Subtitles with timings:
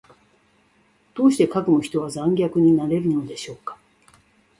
[1.13, 3.77] どうしてかくも人は残虐になれるのでしょうか。